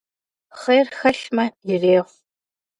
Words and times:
Хъер 0.59 0.87
хэлъмэ, 0.97 1.45
ирехъу. 1.71 2.07